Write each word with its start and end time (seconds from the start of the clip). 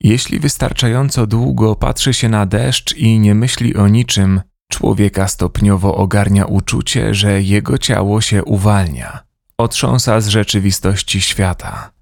Jeśli 0.00 0.38
wystarczająco 0.38 1.26
długo 1.26 1.76
patrzy 1.76 2.14
się 2.14 2.28
na 2.28 2.46
deszcz 2.46 2.96
i 2.96 3.18
nie 3.18 3.34
myśli 3.34 3.76
o 3.76 3.88
niczym, 3.88 4.40
człowieka 4.72 5.28
stopniowo 5.28 5.94
ogarnia 5.94 6.44
uczucie, 6.44 7.14
że 7.14 7.42
jego 7.42 7.78
ciało 7.78 8.20
się 8.20 8.44
uwalnia, 8.44 9.24
otrząsa 9.58 10.20
z 10.20 10.28
rzeczywistości 10.28 11.20
świata. 11.20 11.92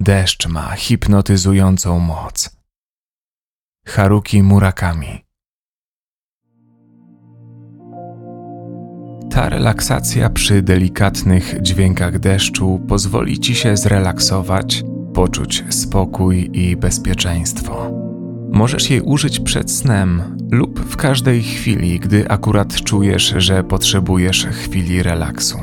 Deszcz 0.00 0.46
ma 0.46 0.74
hipnotyzującą 0.76 1.98
moc. 1.98 2.56
Haruki 3.86 4.42
Murakami 4.42 5.24
Ta 9.30 9.48
relaksacja 9.48 10.30
przy 10.30 10.62
delikatnych 10.62 11.62
dźwiękach 11.62 12.18
deszczu 12.18 12.80
pozwoli 12.88 13.38
ci 13.38 13.54
się 13.54 13.76
zrelaksować, 13.76 14.82
poczuć 15.14 15.64
spokój 15.68 16.50
i 16.52 16.76
bezpieczeństwo. 16.76 17.90
Możesz 18.52 18.90
jej 18.90 19.00
użyć 19.00 19.40
przed 19.40 19.70
snem 19.70 20.22
lub 20.50 20.80
w 20.80 20.96
każdej 20.96 21.42
chwili, 21.42 22.00
gdy 22.00 22.28
akurat 22.28 22.74
czujesz, 22.74 23.34
że 23.36 23.64
potrzebujesz 23.64 24.46
chwili 24.46 25.02
relaksu. 25.02 25.58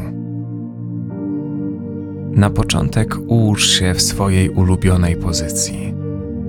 Na 2.31 2.49
początek 2.49 3.15
ułóż 3.27 3.69
się 3.69 3.93
w 3.93 4.01
swojej 4.01 4.49
ulubionej 4.49 5.15
pozycji. 5.15 5.93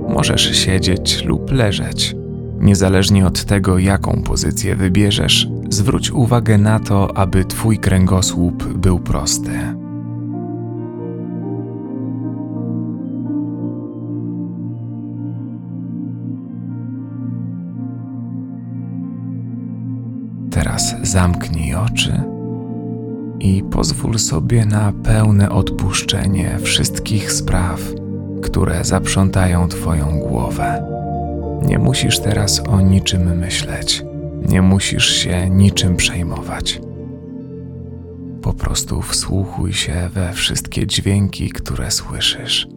Możesz 0.08 0.56
siedzieć 0.56 1.24
lub 1.24 1.50
leżeć. 1.50 2.16
Niezależnie 2.60 3.26
od 3.26 3.44
tego, 3.44 3.78
jaką 3.78 4.22
pozycję 4.22 4.76
wybierzesz, 4.76 5.48
zwróć 5.70 6.10
uwagę 6.10 6.58
na 6.58 6.78
to, 6.78 7.16
aby 7.16 7.44
Twój 7.44 7.78
kręgosłup 7.78 8.64
był 8.64 8.98
prosty. 8.98 9.79
Teraz 20.80 21.10
zamknij 21.10 21.74
oczy 21.74 22.22
i 23.40 23.62
pozwól 23.70 24.18
sobie 24.18 24.66
na 24.66 24.92
pełne 24.92 25.50
odpuszczenie 25.50 26.58
wszystkich 26.62 27.32
spraw, 27.32 27.80
które 28.42 28.84
zaprzątają 28.84 29.68
Twoją 29.68 30.20
głowę. 30.20 30.84
Nie 31.62 31.78
musisz 31.78 32.18
teraz 32.18 32.62
o 32.68 32.80
niczym 32.80 33.38
myśleć, 33.38 34.04
nie 34.48 34.62
musisz 34.62 35.08
się 35.08 35.50
niczym 35.50 35.96
przejmować. 35.96 36.80
Po 38.42 38.52
prostu 38.52 39.02
wsłuchuj 39.02 39.72
się 39.72 40.10
we 40.14 40.32
wszystkie 40.32 40.86
dźwięki, 40.86 41.50
które 41.50 41.90
słyszysz. 41.90 42.68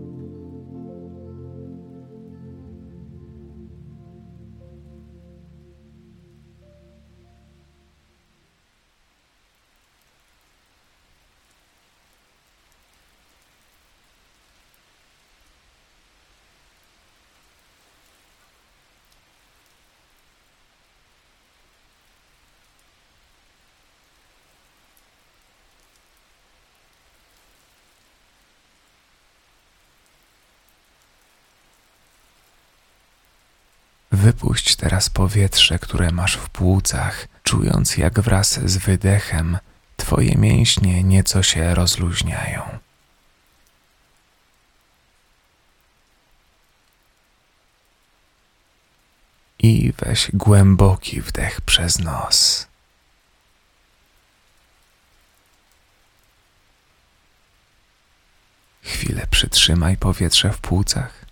Wypuść 34.24 34.76
teraz 34.76 35.10
powietrze, 35.10 35.80
które 35.80 36.12
masz 36.12 36.36
w 36.38 36.50
płucach, 36.50 37.28
czując 37.44 37.98
jak 37.98 38.20
wraz 38.20 38.60
z 38.70 38.78
wydechem 38.78 39.58
Twoje 39.98 40.36
mięśnie 40.36 41.04
nieco 41.04 41.44
się 41.44 41.76
rozluźniają. 41.76 42.80
I 49.60 49.94
weź 49.98 50.32
głęboki 50.34 51.22
wdech 51.22 51.62
przez 51.62 52.00
nos. 52.00 52.68
Chwilę 58.84 59.28
przytrzymaj 59.28 59.98
powietrze 59.98 60.54
w 60.54 60.58
płucach 60.58 61.23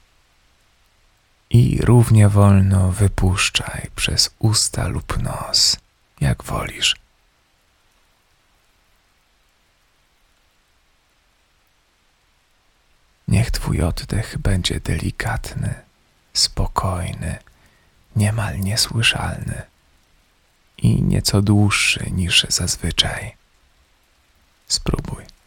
i 1.54 1.78
równie 1.82 2.30
wolno 2.30 2.92
wypuszczaj 2.92 3.90
przez 3.96 4.36
usta 4.40 4.88
lub 4.88 5.22
nos, 5.24 5.78
jak 6.22 6.44
wolisz. 6.44 6.96
Niech 13.28 13.52
Twój 13.52 13.82
oddech 13.82 14.38
będzie 14.38 14.80
delikatny, 14.80 15.74
spokojny, 16.34 17.38
niemal 18.16 18.60
niesłyszalny 18.60 19.62
i 20.78 21.02
nieco 21.02 21.42
dłuższy 21.42 22.12
niż 22.12 22.46
zazwyczaj. 22.50 23.36
Spróbuj. 24.68 25.41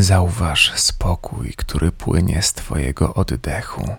Zauważ 0.00 0.72
spokój, 0.76 1.54
który 1.56 1.92
płynie 1.92 2.42
z 2.42 2.52
Twojego 2.52 3.14
oddechu 3.14 3.96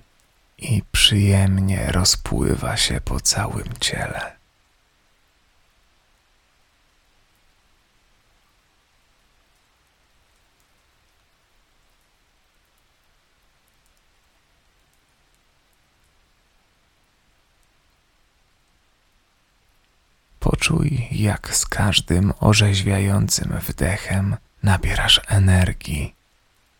i 0.57 0.81
przyjemnie 0.91 1.91
rozpływa 1.91 2.77
się 2.77 3.01
po 3.01 3.19
całym 3.19 3.67
ciele. 3.79 4.35
Poczuj, 20.39 21.07
jak 21.11 21.55
z 21.55 21.65
każdym 21.65 22.33
orzeźwiającym 22.39 23.59
wdechem 23.67 24.37
nabierasz 24.63 25.21
energii, 25.27 26.15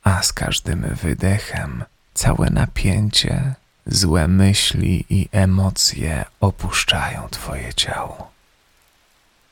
a 0.04 0.24
z 0.24 0.34
każdym 0.34 0.82
wydechem 0.82 1.84
całe 2.14 2.50
napięcie, 2.50 3.56
złe 3.86 4.28
myśli 4.28 5.06
i 5.10 5.30
emocje 5.32 6.26
opuszczają 6.40 7.30
Twoje 7.30 7.74
ciało. 7.74 8.32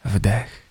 Wdech. 0.06 0.68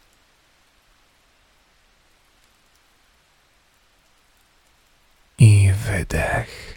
I 5.38 5.72
wydech. 5.72 6.76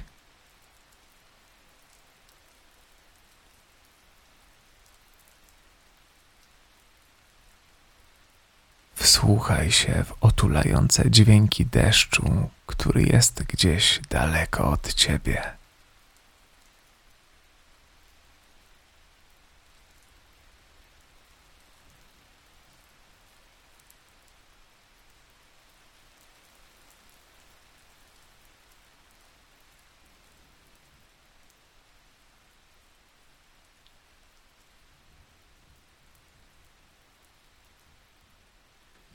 Wsłuchaj 9.29 9.71
się 9.71 10.03
w 10.03 10.13
otulające 10.21 11.11
dźwięki 11.11 11.65
deszczu, 11.65 12.49
który 12.65 13.03
jest 13.03 13.43
gdzieś 13.43 14.01
daleko 14.09 14.71
od 14.71 14.93
ciebie. 14.93 15.58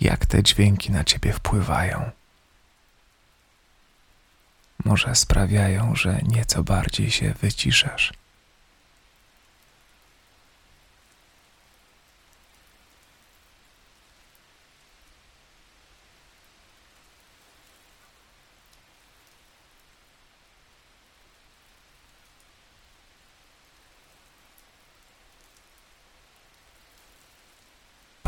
Jak 0.05 0.27
te 0.27 0.43
dźwięki 0.43 0.93
na 0.93 1.05
ciebie 1.05 1.33
wpływają. 1.33 2.11
Może 4.85 5.15
sprawiają, 5.15 5.97
że 5.97 6.21
nieco 6.23 6.65
bardziej 6.65 7.11
się 7.11 7.35
wyciszasz. 7.41 8.13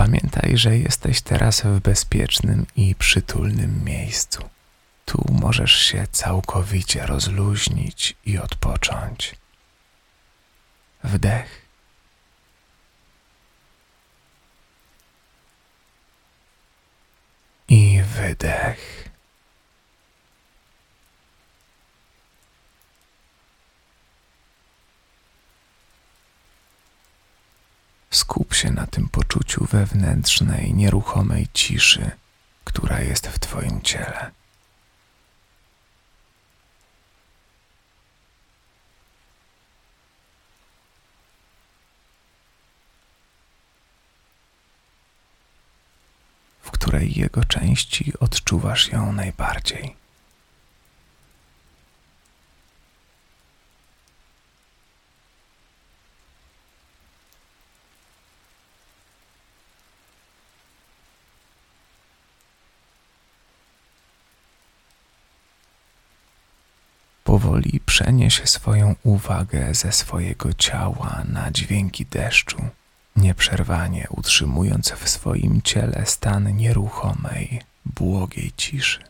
Pamiętaj, 0.06 0.56
że 0.56 0.78
jesteś 0.78 1.20
teraz 1.20 1.60
w 1.60 1.80
bezpiecznym 1.80 2.66
i 2.76 2.94
przytulnym 2.94 3.84
miejscu. 3.84 4.42
Tu 5.04 5.24
możesz 5.32 5.72
się 5.72 6.06
całkowicie 6.12 7.06
rozluźnić 7.06 8.16
i 8.26 8.38
odpocząć. 8.38 9.34
Wdech. 11.04 11.66
I 17.68 18.02
wydech. 18.02 19.05
Skup 28.16 28.54
się 28.54 28.70
na 28.70 28.86
tym 28.86 29.08
poczuciu 29.08 29.64
wewnętrznej, 29.64 30.74
nieruchomej 30.74 31.48
ciszy, 31.54 32.10
która 32.64 33.00
jest 33.00 33.26
w 33.28 33.38
Twoim 33.38 33.82
ciele. 33.82 34.30
W 46.60 46.70
której 46.70 47.18
jego 47.18 47.44
części 47.44 48.12
odczuwasz 48.20 48.88
ją 48.92 49.12
najbardziej. 49.12 50.05
Powoli 67.36 67.80
przenieś 67.86 68.42
swoją 68.44 68.94
uwagę 69.02 69.74
ze 69.74 69.92
swojego 69.92 70.52
ciała 70.52 71.22
na 71.28 71.50
dźwięki 71.50 72.06
deszczu, 72.06 72.56
nieprzerwanie 73.16 74.06
utrzymując 74.10 74.90
w 74.90 75.08
swoim 75.08 75.62
ciele 75.62 76.06
stan 76.06 76.56
nieruchomej, 76.56 77.60
błogiej 77.84 78.52
ciszy. 78.56 79.00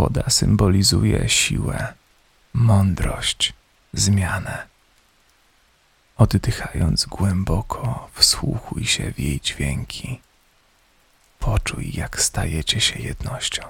Woda 0.00 0.30
symbolizuje 0.30 1.28
siłę, 1.28 1.94
mądrość, 2.54 3.52
zmianę. 3.92 4.66
Oddychając 6.16 7.06
głęboko, 7.06 8.08
wsłuchuj 8.14 8.84
się 8.84 9.12
w 9.12 9.18
jej 9.18 9.40
dźwięki. 9.40 10.20
Poczuj, 11.38 11.92
jak 11.94 12.22
stajecie 12.22 12.80
się 12.80 12.98
jednością. 13.00 13.62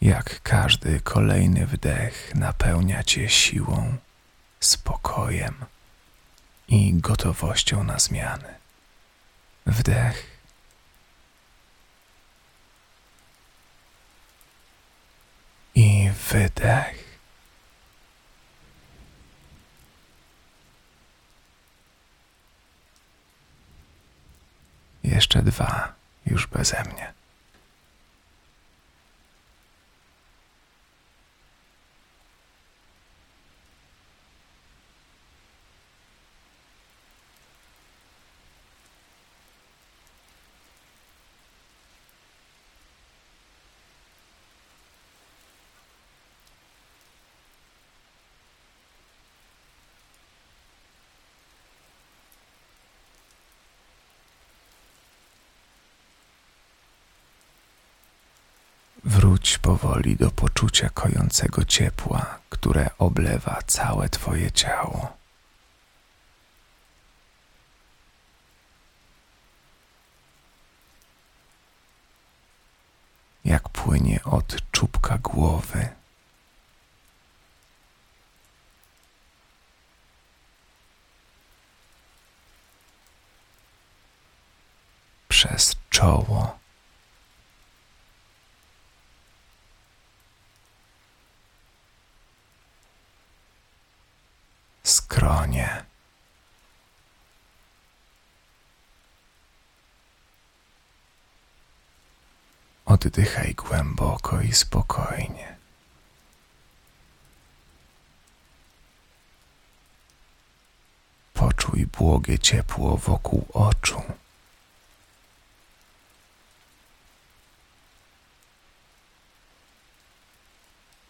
Jak 0.00 0.42
każdy 0.42 1.00
kolejny 1.00 1.66
wdech 1.66 2.34
napełnia 2.34 3.02
cię 3.02 3.28
siłą, 3.28 3.96
spokojem 4.60 5.54
i 6.68 6.94
gotowością 6.94 7.84
na 7.84 7.98
zmiany. 7.98 8.54
Wdech. 9.66 10.38
I 15.74 16.10
wydech. 16.30 17.08
Jeszcze 25.04 25.42
dwa, 25.42 25.92
już 26.26 26.46
beze 26.46 26.84
mnie. 26.84 27.17
Powoli 59.68 60.16
do 60.16 60.30
poczucia 60.30 60.88
kojącego 60.90 61.64
ciepła, 61.64 62.38
które 62.50 62.90
oblewa 62.98 63.58
całe 63.66 64.08
Twoje 64.08 64.52
ciało. 64.52 65.16
Jak 73.44 73.68
płynie 73.68 74.20
od 74.24 74.56
czubka 74.72 75.18
głowy. 75.18 75.88
Przez 85.28 85.76
czoło. 85.90 86.58
Oddychaj 102.88 103.54
głęboko 103.54 104.40
i 104.40 104.52
spokojnie. 104.52 105.56
Poczuj 111.34 111.86
błogie 111.86 112.38
ciepło 112.38 112.96
wokół 112.96 113.46
oczu. 113.52 114.02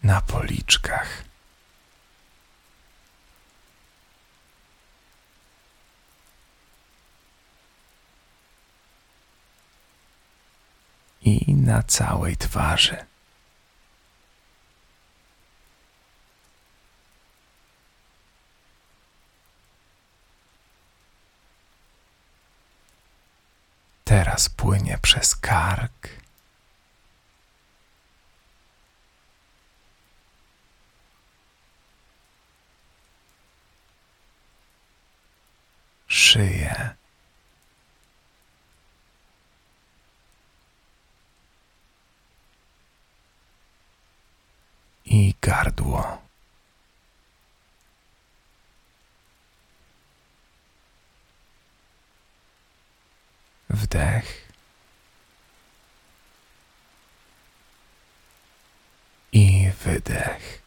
Na 0.03 0.21
policzkach. 0.21 1.29
i 11.29 11.55
na 11.69 11.83
całej 11.83 12.37
twarzy. 12.37 12.97
Teraz 24.05 24.49
płynie 24.49 24.99
przez 25.03 25.37
kark. 25.37 26.09
Szyję. 36.07 36.99
I 45.11 45.35
gardło. 45.89 46.19
Wdech. 53.71 54.49
I 59.33 59.71
wydech. 59.85 60.63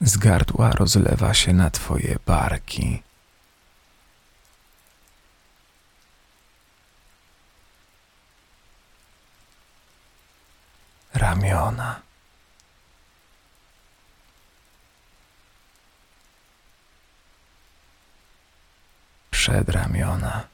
Z 0.00 0.16
gardła 0.16 0.70
rozlewa 0.70 1.34
się 1.34 1.52
na 1.52 1.70
twoje 1.70 2.16
barki. 2.26 3.07
Ramiona. 11.58 12.02
Przedramiona. 19.30 20.48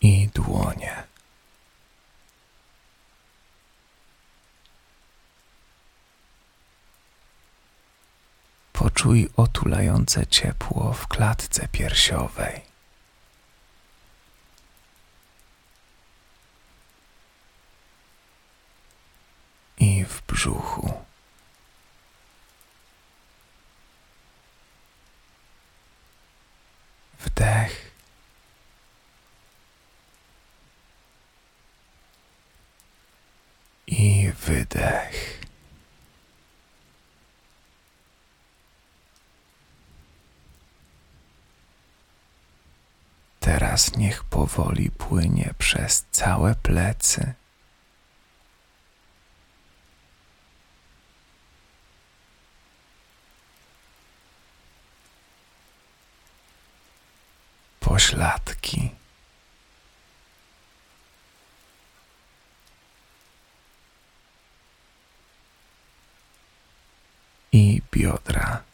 I 0.00 0.28
dłonie. 0.28 1.04
Poczuj 8.72 9.30
otulające 9.36 10.26
ciepło 10.26 10.92
w 10.92 11.08
klatce 11.08 11.68
piersiowej. 11.68 12.68
I 19.80 20.04
w 20.04 20.22
brzuchu. 20.22 20.92
Wdech. 27.20 27.90
I 33.86 34.32
wydech. 34.32 35.38
Teraz 43.78 43.96
niech 43.96 44.24
powoli 44.24 44.90
płynie 44.90 45.54
przez 45.58 46.04
całe 46.10 46.54
plecy. 46.54 47.34
Pośladki. 57.80 58.90
I 67.52 67.82
biodra. 67.92 68.68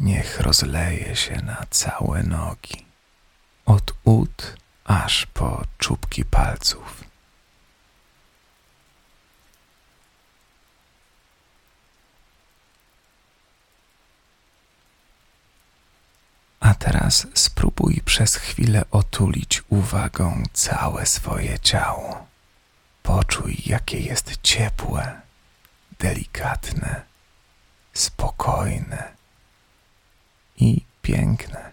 niech 0.00 0.40
rozleje 0.60 1.16
się 1.16 1.36
na 1.42 1.66
całe 1.70 2.22
nogi, 2.22 2.86
od 3.66 3.94
ud 4.04 4.56
aż 4.84 5.26
po 5.26 5.64
czubki 5.78 6.24
palców. 6.24 7.04
A 16.60 16.74
teraz 16.74 17.26
spróbuj 17.34 18.02
przez 18.04 18.36
chwilę 18.36 18.82
otulić 18.90 19.62
uwagą 19.68 20.42
całe 20.52 21.06
swoje 21.06 21.58
ciało. 21.58 22.26
Poczuj, 23.02 23.56
jakie 23.66 24.00
jest 24.00 24.36
ciepłe, 24.42 25.20
delikatne, 25.98 27.02
spokojne 27.92 29.19
i 30.60 30.84
piękne. 31.02 31.69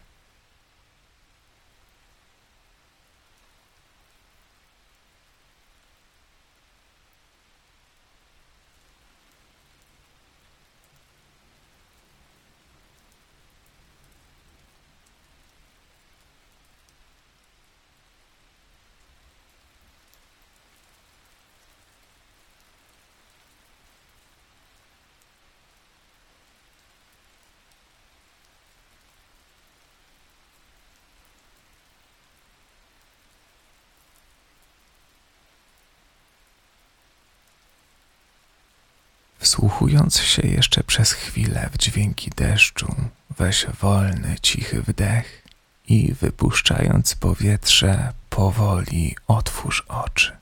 Wsłuchując 39.57 40.17
się 40.21 40.47
jeszcze 40.47 40.83
przez 40.83 41.11
chwilę 41.11 41.69
w 41.73 41.77
dźwięki 41.77 42.31
deszczu, 42.35 42.95
weź 43.37 43.65
wolny, 43.81 44.35
cichy 44.41 44.81
wdech 44.81 45.43
i 45.87 46.13
wypuszczając 46.13 47.15
powietrze, 47.15 48.13
powoli 48.29 49.15
otwórz 49.27 49.83
oczy. 49.87 50.36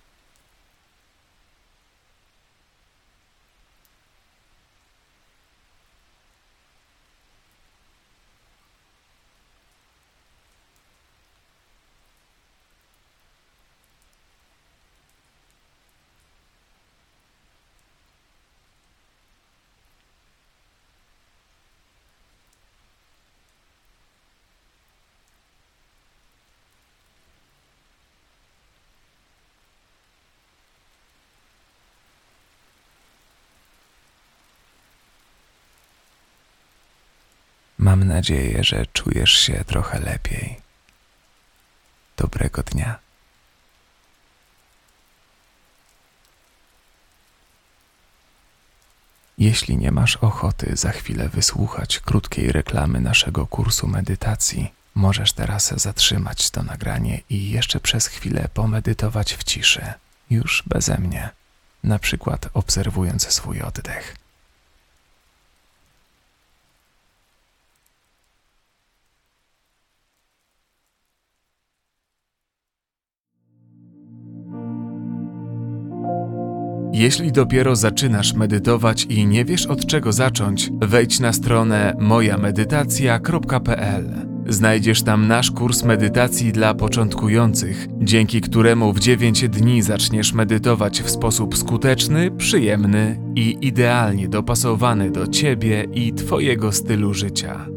Mam 37.95 38.07
nadzieję, 38.07 38.63
że 38.63 38.85
czujesz 38.85 39.31
się 39.31 39.63
trochę 39.67 39.99
lepiej. 39.99 40.59
Dobrego 42.17 42.63
dnia. 42.63 42.99
Jeśli 49.37 49.77
nie 49.77 49.91
masz 49.91 50.15
ochoty 50.15 50.75
za 50.75 50.91
chwilę 50.91 51.29
wysłuchać 51.29 51.99
krótkiej 51.99 52.51
reklamy 52.51 53.01
naszego 53.01 53.47
kursu 53.47 53.87
medytacji, 53.87 54.73
Możesz 54.95 55.33
teraz 55.33 55.73
zatrzymać 55.81 56.49
to 56.49 56.63
nagranie 56.63 57.21
i 57.29 57.51
jeszcze 57.51 57.79
przez 57.79 58.07
chwilę 58.07 58.49
pomedytować 58.53 59.33
w 59.33 59.43
ciszy, 59.43 59.93
już 60.29 60.63
beze 60.67 60.97
mnie, 60.97 61.29
na 61.83 61.99
przykład 61.99 62.49
obserwując 62.53 63.33
swój 63.33 63.61
oddech. 63.61 64.24
Jeśli 76.95 77.31
dopiero 77.31 77.75
zaczynasz 77.75 78.33
medytować 78.33 79.03
i 79.03 79.27
nie 79.27 79.45
wiesz 79.45 79.65
od 79.65 79.85
czego 79.85 80.13
zacząć, 80.13 80.71
wejdź 80.81 81.19
na 81.19 81.33
stronę 81.33 81.95
mojamedytacja.pl. 81.99 84.27
Znajdziesz 84.47 85.03
tam 85.03 85.27
nasz 85.27 85.51
kurs 85.51 85.83
medytacji 85.83 86.51
dla 86.51 86.73
początkujących, 86.73 87.87
dzięki 88.01 88.41
któremu 88.41 88.93
w 88.93 88.99
9 88.99 89.49
dni 89.49 89.81
zaczniesz 89.81 90.33
medytować 90.33 91.01
w 91.01 91.09
sposób 91.09 91.57
skuteczny, 91.57 92.31
przyjemny 92.31 93.19
i 93.35 93.57
idealnie 93.61 94.27
dopasowany 94.27 95.11
do 95.11 95.27
ciebie 95.27 95.85
i 95.93 96.13
twojego 96.13 96.71
stylu 96.71 97.13
życia. 97.13 97.74